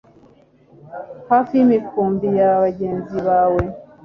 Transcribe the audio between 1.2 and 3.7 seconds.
hafi y'imikumbi ya bagenzi bawe